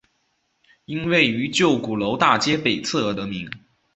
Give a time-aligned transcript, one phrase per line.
[0.85, 3.47] 因位于旧鼓楼大街北侧而得名。